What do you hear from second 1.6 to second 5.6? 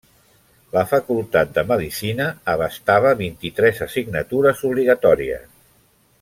Medicina abastava vint-i-tres assignatures obligatòries.